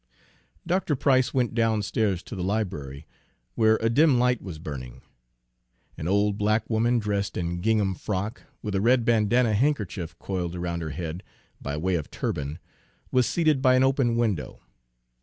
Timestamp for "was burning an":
4.41-6.07